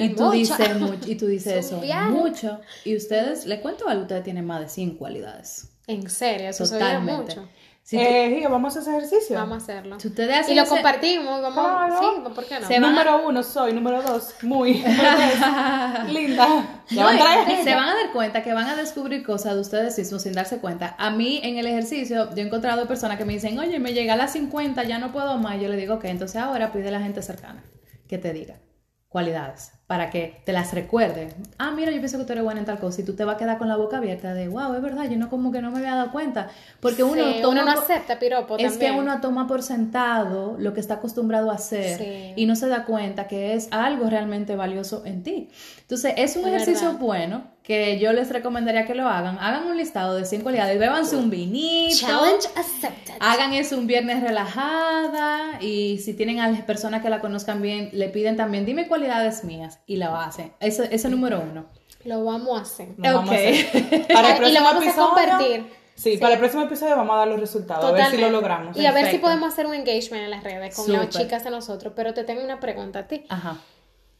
[0.00, 0.58] Y tú, dices,
[1.06, 2.60] y tú dices eso, mucho.
[2.84, 5.68] Y ustedes, le cuento algo, ustedes tienen más de 100 cualidades.
[5.86, 7.36] En serio, eso Totalmente.
[7.36, 7.48] mucho.
[7.92, 9.36] Eh, vamos a hacer ese ejercicio.
[9.36, 10.00] Vamos a hacerlo.
[10.00, 12.88] Si ustedes y lo compartimos, vamos Sí, ¿por qué no?
[12.88, 14.74] número uno soy, número dos, muy
[16.08, 16.80] linda.
[16.88, 20.58] se van a dar cuenta que van a descubrir cosas de ustedes mismos sin darse
[20.58, 20.96] cuenta.
[20.98, 24.14] A mí en el ejercicio, yo he encontrado personas que me dicen, oye, me llega
[24.14, 25.60] a las 50, ya no puedo más.
[25.60, 27.62] Yo le digo, ok, entonces ahora pide a la gente cercana
[28.08, 28.56] que te diga
[29.08, 31.28] cualidades para que te las recuerde.
[31.58, 33.36] Ah, mira, yo pienso que tú eres buena en tal cosa y tú te vas
[33.36, 35.70] a quedar con la boca abierta de, wow, es verdad, yo no como que no
[35.70, 36.48] me había dado cuenta.
[36.80, 40.94] Porque uno, toma no acepta piropo Es que uno toma por sentado lo que está
[40.94, 45.50] acostumbrado a hacer y no se da cuenta que es algo realmente valioso en ti.
[45.82, 49.38] Entonces, es un ejercicio bueno que yo les recomendaría que lo hagan.
[49.38, 51.96] Hagan un listado de cinco cualidades, bébanse un vinito.
[51.96, 53.14] Challenge accepted.
[53.20, 57.90] Hagan eso un viernes relajada y si tienen a las personas que la conozcan bien,
[57.92, 60.52] le piden también, dime cualidades mías y lo hacen.
[60.60, 61.66] Eso, eso número uno.
[62.04, 62.94] Lo vamos a hacer.
[62.96, 65.66] Para el próximo y lo vamos a compartir.
[65.96, 68.76] Sí, para el próximo episodio vamos a dar los resultados, a ver si lo logramos.
[68.76, 71.50] Y a ver si podemos hacer un engagement en las redes con las chicas de
[71.50, 71.92] nosotros.
[71.96, 73.24] Pero te tengo una pregunta a ti.
[73.28, 73.56] Ajá.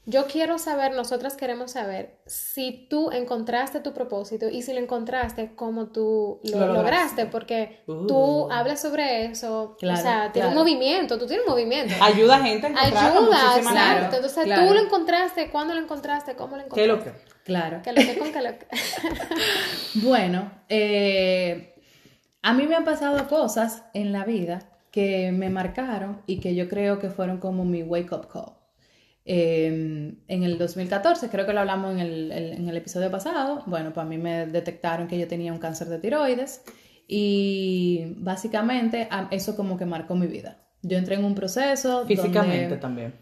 [0.09, 5.57] Yo quiero saber, nosotras queremos saber si tú encontraste tu propósito y si lo encontraste,
[5.57, 8.53] cómo tú lo, lograste, porque tú uh.
[8.53, 11.93] hablas sobre eso, o sea, tiene un movimiento, tú tienes un movimiento.
[12.01, 13.21] Ayuda a gente a encontrarlo.
[13.21, 14.17] Ayuda, exacto.
[14.17, 16.37] Entonces, tú lo encontraste, ¿cuándo lo encontraste?
[16.37, 16.83] ¿Cómo lo encontraste?
[16.83, 17.37] ¿Qué lo que?
[17.43, 17.81] Claro.
[17.83, 18.67] ¿Qué lo que con qué lo que?
[20.07, 21.75] bueno, eh,
[22.43, 26.69] a mí me han pasado cosas en la vida que me marcaron y que yo
[26.69, 28.53] creo que fueron como mi wake up call.
[29.29, 33.93] Em, en el 2014, creo que lo hablamos en el, en el episodio pasado, bueno,
[33.93, 36.63] pues a mí me detectaron que yo tenía un cáncer de tiroides
[37.09, 40.59] y básicamente eso como que marcó mi vida.
[40.83, 42.07] Yo entré en un proceso.
[42.07, 43.15] Físicamente también.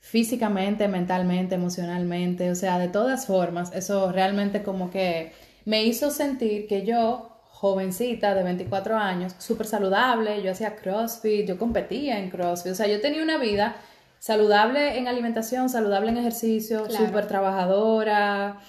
[0.00, 5.30] Físicamente, mentalmente, emocionalmente, o sea, de todas formas, eso realmente como que
[5.64, 11.56] me hizo sentir que yo, jovencita de 24 años, súper saludable, yo hacía CrossFit, yo
[11.56, 13.76] competía en CrossFit, o sea, yo tenía una vida
[14.22, 18.60] saludable en alimentación, saludable en ejercicio, súper trabajadora.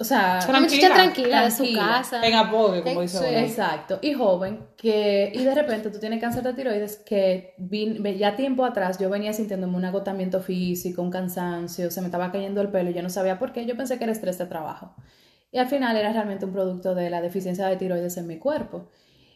[0.00, 2.26] O sea, tranquila, tranquila, de su casa.
[2.26, 4.00] En apoyo, como dice Exacto.
[4.02, 7.54] Y joven, que, y de repente tú tienes cáncer de tiroides, que
[8.18, 12.60] ya tiempo atrás yo venía sintiéndome un agotamiento físico, un cansancio, se me estaba cayendo
[12.60, 14.96] el pelo, yo no sabía por qué, yo pensé que era estrés de trabajo.
[15.52, 18.90] Y al final era realmente un producto de la deficiencia de tiroides en mi cuerpo.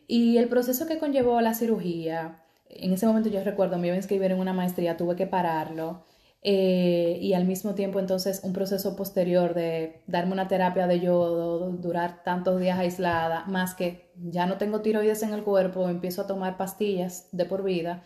[0.08, 3.98] Y el proceso que conllevó la cirugía, en ese momento yo recuerdo, me iba a
[3.98, 6.04] inscribir en una maestría, tuve que pararlo.
[6.46, 11.70] Eh, y al mismo tiempo entonces un proceso posterior de darme una terapia de yodo,
[11.70, 16.26] durar tantos días aislada, más que ya no tengo tiroides en el cuerpo, empiezo a
[16.26, 18.02] tomar pastillas de por vida,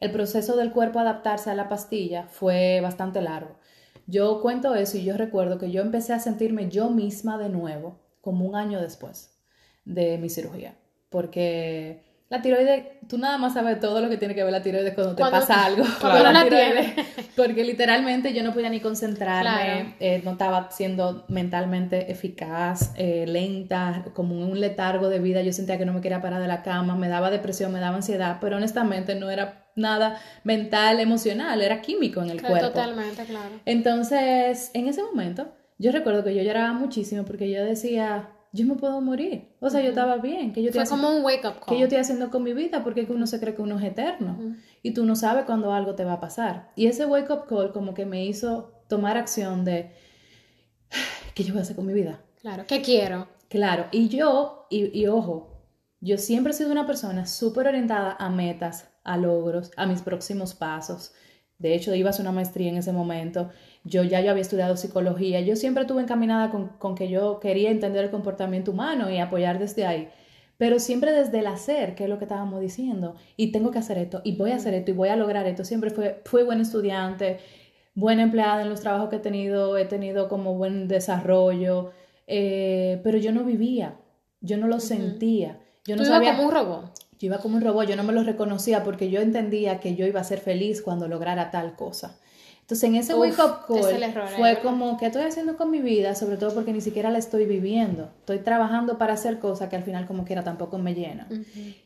[0.00, 3.58] el proceso del cuerpo adaptarse a la pastilla fue bastante largo.
[4.06, 8.00] Yo cuento eso y yo recuerdo que yo empecé a sentirme yo misma de nuevo
[8.22, 9.38] como un año después
[9.84, 10.78] de mi cirugía,
[11.10, 14.94] porque la tiroides, tú nada más sabes todo lo que tiene que ver la tiroides
[14.94, 15.84] cuando te pasa algo.
[16.00, 16.94] Cuando la tiroides.
[17.36, 24.06] Porque literalmente yo no podía ni concentrarme, eh, no estaba siendo mentalmente eficaz, eh, lenta,
[24.14, 25.42] como un letargo de vida.
[25.42, 27.96] Yo sentía que no me quería parar de la cama, me daba depresión, me daba
[27.96, 32.68] ansiedad, pero honestamente no era nada mental, emocional, era químico en el cuerpo.
[32.68, 33.60] Totalmente, claro.
[33.66, 38.74] Entonces, en ese momento, yo recuerdo que yo lloraba muchísimo porque yo decía, yo me
[38.74, 39.48] puedo morir.
[39.60, 40.52] O sea, yo estaba bien.
[40.52, 41.68] Que yo Fue como un wake up call.
[41.68, 44.56] Que yo estoy haciendo con mi vida porque uno se cree que uno es eterno.
[44.82, 46.70] Y tú no sabes cuándo algo te va a pasar.
[46.76, 49.92] Y ese wake up call como que me hizo tomar acción de,
[51.34, 52.20] ¿qué yo voy a hacer con mi vida?
[52.40, 53.28] Claro, ¿qué quiero?
[53.48, 55.52] Claro, y yo, y, y ojo,
[56.00, 60.54] yo siempre he sido una persona súper orientada a metas, a logros, a mis próximos
[60.54, 61.12] pasos.
[61.58, 63.50] De hecho, iba a hacer una maestría en ese momento
[63.84, 67.70] yo ya yo había estudiado psicología, yo siempre estuve encaminada con, con que yo quería
[67.70, 70.08] entender el comportamiento humano y apoyar desde ahí
[70.62, 73.98] pero siempre desde el hacer, que es lo que estábamos diciendo, y tengo que hacer
[73.98, 75.64] esto, y voy a hacer esto, y voy a lograr esto.
[75.64, 77.40] Siempre fue, fui buen estudiante,
[77.96, 81.90] buena empleada en los trabajos que he tenido, he tenido como buen desarrollo,
[82.28, 83.96] eh, pero yo no vivía,
[84.40, 85.58] yo no lo sentía.
[85.84, 86.92] Yo no sabía, como un robot.
[87.18, 90.06] Yo iba como un robot, yo no me lo reconocía porque yo entendía que yo
[90.06, 92.20] iba a ser feliz cuando lograra tal cosa.
[92.72, 93.80] Entonces, en ese wake up call
[94.36, 96.14] fue como, ¿qué estoy haciendo con mi vida?
[96.14, 98.08] Sobre todo porque ni siquiera la estoy viviendo.
[98.20, 101.44] Estoy trabajando para hacer cosas que al final, como quiera, tampoco me llenan.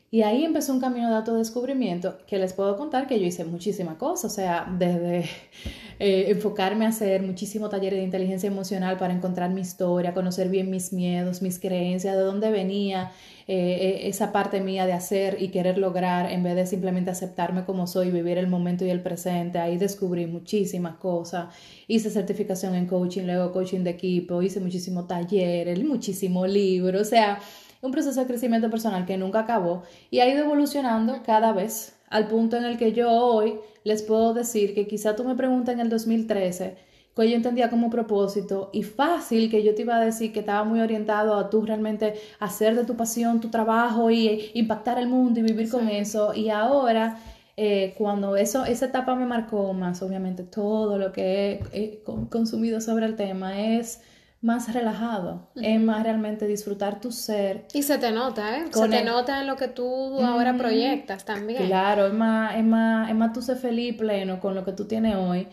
[0.09, 3.95] Y ahí empezó un camino de autodescubrimiento que les puedo contar que yo hice muchísimas
[3.97, 4.31] cosas.
[4.31, 5.25] O sea, desde
[5.99, 10.69] eh, enfocarme a hacer muchísimo talleres de inteligencia emocional para encontrar mi historia, conocer bien
[10.69, 13.11] mis miedos, mis creencias, de dónde venía
[13.49, 13.55] eh,
[14.03, 17.85] eh, esa parte mía de hacer y querer lograr en vez de simplemente aceptarme como
[17.85, 19.59] soy, vivir el momento y el presente.
[19.59, 21.53] Ahí descubrí muchísimas cosas.
[21.85, 27.01] Hice certificación en coaching, luego coaching de equipo, hice muchísimo taller, muchísimo libro.
[27.01, 27.39] O sea,
[27.81, 32.27] un proceso de crecimiento personal que nunca acabó y ha ido evolucionando cada vez al
[32.27, 35.81] punto en el que yo hoy les puedo decir que quizá tú me preguntas en
[35.81, 36.77] el 2013
[37.15, 40.63] que yo entendía como propósito y fácil que yo te iba a decir que estaba
[40.63, 45.39] muy orientado a tú realmente hacer de tu pasión tu trabajo y impactar el mundo
[45.39, 46.33] y vivir con eso.
[46.35, 47.17] Y ahora
[47.59, 53.07] eh, cuando eso, esa etapa me marcó más, obviamente todo lo que he, consumido sobre
[53.07, 54.01] el tema es
[54.41, 57.65] más relajado, es más realmente disfrutar tu ser.
[57.73, 58.65] Y se te nota, ¿eh?
[58.71, 61.65] Se te nota en lo que tú ahora proyectas también.
[61.65, 64.73] Claro, es más, es más, es más tú ser feliz y pleno con lo que
[64.73, 65.47] tú tienes hoy.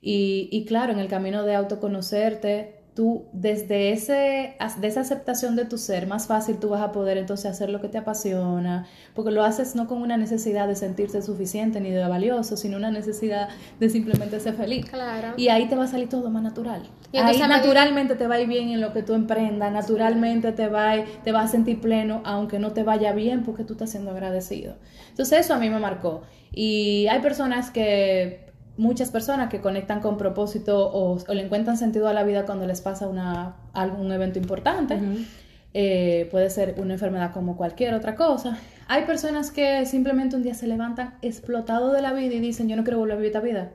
[0.00, 5.64] Y, y claro, en el camino de autoconocerte, tú desde ese, de esa aceptación de
[5.64, 9.32] tu ser, más fácil tú vas a poder entonces hacer lo que te apasiona, porque
[9.32, 13.48] lo haces no con una necesidad de sentirse suficiente ni de valioso, sino una necesidad
[13.80, 14.88] de simplemente ser feliz.
[14.88, 15.34] Claro.
[15.36, 16.82] Y ahí te va a salir todo más natural.
[17.10, 20.68] Y ahí naturalmente te va a ir bien en lo que tú emprendas, naturalmente te
[20.68, 24.12] va, te va a sentir pleno, aunque no te vaya bien, porque tú estás siendo
[24.12, 24.76] agradecido.
[25.10, 26.22] Entonces eso a mí me marcó.
[26.52, 28.44] Y hay personas que
[28.76, 32.80] muchas personas que conectan con propósito o, le encuentran sentido a la vida cuando les
[32.80, 34.98] pasa una, algún evento importante.
[35.76, 38.58] Eh, puede ser una enfermedad como cualquier otra cosa.
[38.86, 42.76] Hay personas que simplemente un día se levantan explotado de la vida y dicen, yo
[42.76, 43.72] no quiero volver a vivir esta vida.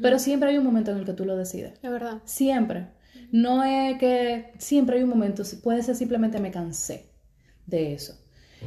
[0.00, 1.72] Pero siempre hay un momento en el que tú lo decides.
[1.82, 2.18] Es verdad.
[2.24, 2.88] Siempre.
[3.32, 7.10] No es que siempre hay un momento, puede ser simplemente me cansé
[7.66, 8.18] de eso.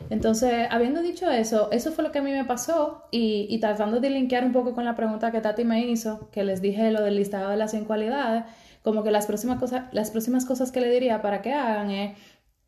[0.09, 3.99] Entonces, habiendo dicho eso, eso fue lo que a mí me pasó y, y, tratando
[3.99, 7.01] de linkear un poco con la pregunta que Tati me hizo, que les dije lo
[7.01, 8.43] del listado de las 100 cualidades,
[8.83, 12.17] como que las próximas, cosas, las próximas cosas que le diría para que hagan es,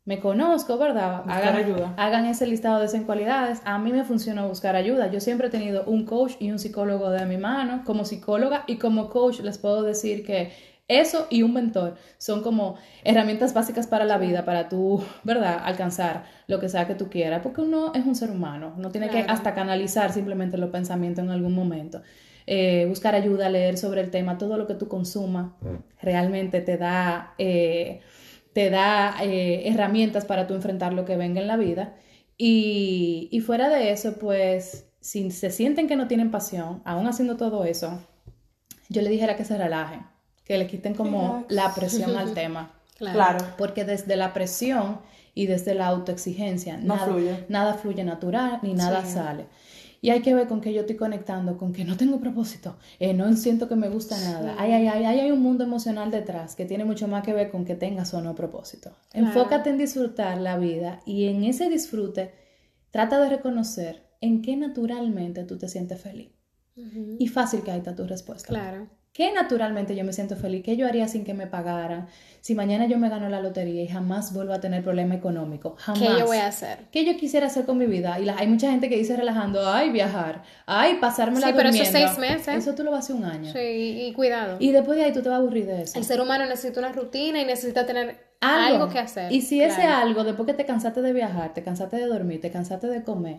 [0.06, 1.24] me conozco, ¿verdad?
[1.26, 1.94] Hagan, ayuda.
[1.96, 3.60] hagan ese listado de 100 cualidades.
[3.64, 5.10] A mí me funcionó buscar ayuda.
[5.10, 7.82] Yo siempre he tenido un coach y un psicólogo de mi mano.
[7.84, 10.52] Como psicóloga y como coach les puedo decir que
[10.88, 16.24] eso y un mentor son como herramientas básicas para la vida, para tú, ¿verdad?, alcanzar
[16.46, 19.20] lo que sea que tú quieras, porque uno es un ser humano, no tiene que
[19.20, 22.02] hasta canalizar simplemente los pensamientos en algún momento.
[22.46, 25.50] Eh, buscar ayuda, leer sobre el tema, todo lo que tú consumas
[26.00, 28.00] realmente te da, eh,
[28.52, 31.96] te da eh, herramientas para tú enfrentar lo que venga en la vida.
[32.38, 37.36] Y, y fuera de eso, pues, si se sienten que no tienen pasión, aún haciendo
[37.36, 38.00] todo eso,
[38.88, 40.15] yo le dijera que se relajen
[40.46, 42.72] que le quiten como la presión al tema.
[42.96, 43.44] Claro.
[43.58, 45.00] Porque desde la presión
[45.34, 47.44] y desde la autoexigencia nada, fluye.
[47.48, 49.46] nada fluye natural ni nada sale.
[50.00, 53.12] Y hay que ver con qué yo estoy conectando, con que no tengo propósito, eh,
[53.12, 54.54] no siento que me gusta nada.
[54.58, 57.64] Hay, hay, hay, hay, un mundo emocional detrás que tiene mucho más que ver con
[57.64, 58.92] que tengas o no propósito.
[59.12, 62.32] Enfócate en disfrutar la vida y en ese disfrute
[62.90, 66.30] trata de reconocer en qué naturalmente tú te sientes feliz.
[67.18, 68.48] Y fácil que ahí está tu respuesta.
[68.48, 72.06] Claro que naturalmente yo me siento feliz, que yo haría sin que me pagaran,
[72.42, 76.02] si mañana yo me gano la lotería y jamás vuelvo a tener problema económico, jamás.
[76.02, 76.80] ¿Qué yo voy a hacer?
[76.92, 78.20] ¿Qué yo quisiera hacer con mi vida?
[78.20, 81.82] Y hay mucha gente que dice relajando, ay, viajar, ay, pasarme la Sí, pero eso
[81.82, 82.48] es seis meses.
[82.48, 83.50] Eso tú lo vas a hacer un año.
[83.50, 84.58] Sí, y cuidado.
[84.60, 85.98] Y después de ahí tú te vas a aburrir de eso.
[85.98, 89.32] El ser humano necesita una rutina y necesita tener algo, que hacer.
[89.32, 92.50] Y si ese algo, después que te cansaste de viajar, te cansaste de dormir, te
[92.50, 93.38] cansaste de comer,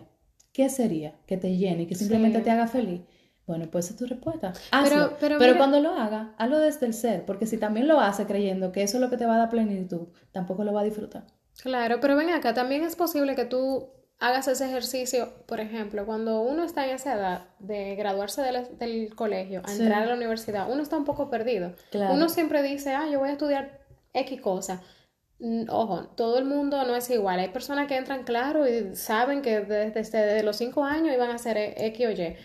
[0.52, 1.14] ¿qué sería?
[1.24, 3.02] Que te llene y que simplemente te haga feliz.
[3.48, 4.52] Bueno, pues esa es tu respuesta.
[4.70, 5.16] Hazlo.
[5.18, 8.72] Pero, pero, cuando lo haga, hazlo desde el ser, porque si también lo hace creyendo
[8.72, 11.24] que eso es lo que te va a dar plenitud, tampoco lo va a disfrutar.
[11.62, 16.42] Claro, pero ven acá, también es posible que tú hagas ese ejercicio, por ejemplo, cuando
[16.42, 20.82] uno está en esa edad de graduarse del, colegio, a entrar a la universidad, uno
[20.82, 21.72] está un poco perdido.
[21.94, 23.80] Uno siempre dice, ah, yo voy a estudiar
[24.12, 24.82] X cosa.
[25.38, 27.38] Mm, ojo, todo el mundo no es igual.
[27.38, 31.36] Hay personas que entran claro y saben que desde, desde los cinco años iban a
[31.36, 32.36] hacer X o Y.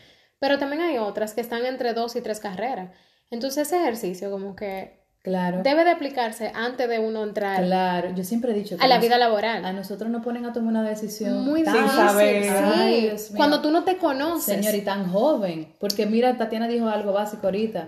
[0.43, 2.89] Pero también hay otras que están entre dos y tres carreras.
[3.31, 5.61] Entonces ese ejercicio como que Claro.
[5.63, 7.63] Debe de aplicarse antes de uno entrar.
[7.63, 9.63] Claro, yo siempre he dicho que a la vida laboral.
[9.63, 13.17] A nosotros nos ponen a tomar una decisión muy tan saber.
[13.17, 13.33] Sí.
[13.37, 14.43] Cuando tú no te conoces.
[14.43, 17.87] Señor, y tan joven, porque mira, Tatiana dijo algo básico ahorita.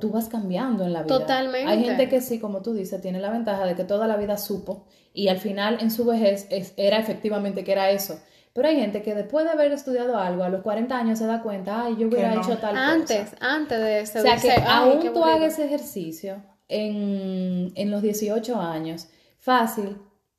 [0.00, 1.16] Tú vas cambiando en la vida.
[1.16, 1.70] Totalmente.
[1.70, 4.36] Hay gente que sí, como tú dices, tiene la ventaja de que toda la vida
[4.36, 8.18] supo y al final en su vejez era efectivamente que era eso.
[8.52, 11.42] Pero hay gente que después de haber estudiado algo, a los 40 años se da
[11.42, 13.36] cuenta, ay, yo hubiera hecho tal antes, cosa.
[13.40, 14.18] Antes, de eso.
[14.18, 19.08] O sea, que aún tú hagas ese ejercicio en, en los 18 años,
[19.38, 19.98] fácil,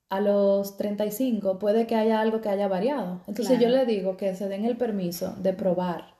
[0.09, 3.21] a los 35 puede que haya algo que haya variado.
[3.27, 6.17] Entonces yo le digo que se den el permiso de probar.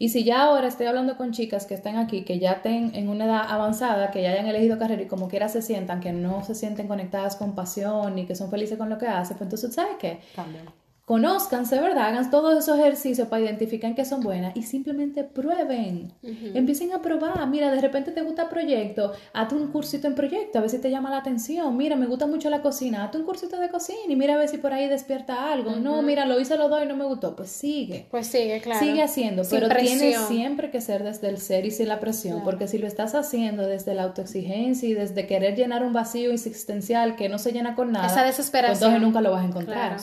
[0.00, 3.08] Y si ya ahora estoy hablando con chicas que están aquí, que ya estén en
[3.08, 6.44] una edad avanzada, que ya hayan elegido carrera y como quiera se sientan, que no
[6.44, 9.74] se sienten conectadas con pasión y que son felices con lo que hacen, pues entonces,
[9.74, 10.20] ¿sabes qué?
[11.08, 12.08] Conózcanse, ¿verdad?
[12.08, 16.12] Hagan todos esos ejercicios para identificar que son buenas y simplemente prueben.
[16.52, 17.48] Empiecen a probar.
[17.48, 20.90] Mira, de repente te gusta proyecto, hazte un cursito en proyecto, a ver si te
[20.90, 21.74] llama la atención.
[21.78, 24.50] Mira, me gusta mucho la cocina, hazte un cursito de cocina y mira a ver
[24.50, 25.76] si por ahí despierta algo.
[25.76, 27.34] No, mira, lo hice, lo doy, no me gustó.
[27.34, 28.06] Pues sigue.
[28.10, 28.78] Pues sigue, claro.
[28.78, 32.68] Sigue haciendo, pero tiene siempre que ser desde el ser y sin la presión, porque
[32.68, 37.30] si lo estás haciendo desde la autoexigencia y desde querer llenar un vacío existencial que
[37.30, 39.96] no se llena con nada, esa desesperación, entonces nunca lo vas a encontrar.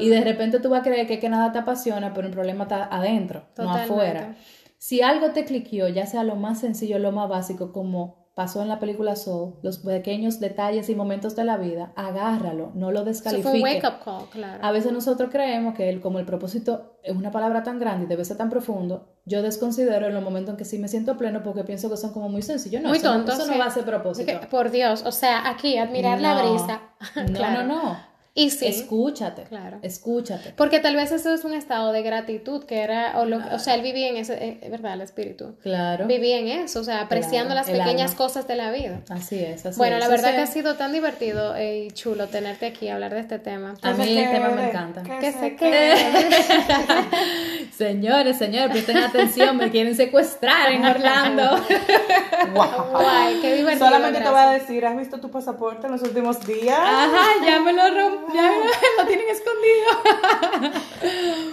[0.00, 2.32] y de repente repente tú vas a creer que, que nada te apasiona, pero el
[2.32, 4.36] problema está adentro, no afuera.
[4.78, 8.68] Si algo te cliqueó, ya sea lo más sencillo, lo más básico, como pasó en
[8.68, 13.60] la película Soul, los pequeños detalles y momentos de la vida, agárralo, no lo descalifique.
[13.62, 14.64] wake up call, claro.
[14.64, 18.08] A veces nosotros creemos que el, como el propósito es una palabra tan grande y
[18.08, 21.42] debe ser tan profundo, yo desconsidero en los momentos en que sí me siento pleno
[21.42, 22.80] porque pienso que son como muy sencillos.
[22.80, 23.38] No, muy eso, tontos.
[23.38, 24.32] eso no va a ser propósito.
[24.50, 26.80] por Dios, o sea, aquí admirar la brisa.
[27.30, 28.09] No, no, no.
[28.32, 28.66] Y sí.
[28.66, 29.42] Escúchate.
[29.42, 29.80] Claro.
[29.82, 30.52] Escúchate.
[30.56, 33.82] Porque tal vez eso es un estado de gratitud que era, o, o sea, él
[33.82, 34.94] vivía en ese, eh, ¿verdad?
[34.94, 35.56] El espíritu.
[35.62, 36.06] Claro.
[36.06, 39.00] Vivía en eso, o sea, apreciando las pequeñas cosas de la vida.
[39.08, 42.88] Así es, así Bueno, la verdad que ha sido tan divertido y chulo tenerte aquí
[42.88, 43.74] a hablar de este tema.
[43.82, 45.02] A mí el tema me encanta.
[45.02, 45.96] Que se quede.
[47.76, 51.42] señores, señores, presten atención, me quieren secuestrar en Orlando.
[52.54, 52.90] wow.
[52.92, 53.86] Guay, qué divertido.
[53.86, 56.78] Solamente te voy a decir, ¿has visto tu pasaporte en los últimos días?
[56.78, 58.52] Ajá, ya me lo rompí ya
[58.98, 60.80] lo tienen escondido.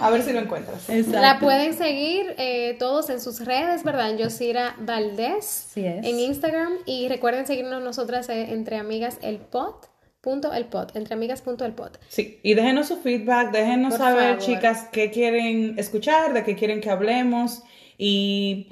[0.00, 0.88] A ver si lo encuentras.
[1.08, 4.16] La pueden seguir eh, todos en sus redes, ¿verdad?
[4.16, 6.78] Yosira Valdés en Instagram.
[6.86, 9.88] Y recuerden seguirnos nosotras eh, entre amigas el pot.
[10.20, 11.98] Punto el pot, entre amigas punto el pot.
[12.08, 16.90] Sí, y déjenos su feedback, déjenos saber, chicas, qué quieren escuchar, de qué quieren que
[16.90, 17.62] hablemos.
[17.96, 18.68] Y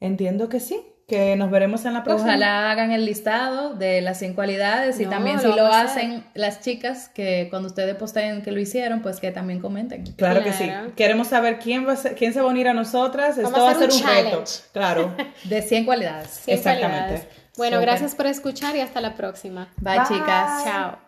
[0.00, 2.28] entiendo que sí, que nos veremos en la próxima.
[2.28, 7.08] Ojalá hagan el listado de las 100 cualidades y también si lo, hacen las chicas
[7.08, 10.04] que cuando ustedes posteen que lo hicieron, pues que también comenten.
[10.12, 10.70] Claro, que sí.
[10.96, 13.38] Queremos saber quién va a quién se va a unir a nosotras.
[13.38, 14.44] Esto va a ser un, reto.
[14.74, 15.16] Claro.
[15.44, 16.42] de 100 cualidades.
[16.46, 17.26] Exactamente.
[17.56, 19.72] Bueno, gracias por escuchar y hasta la próxima.
[19.78, 20.02] Bye.
[20.06, 20.64] chicas.
[20.64, 21.07] Chao.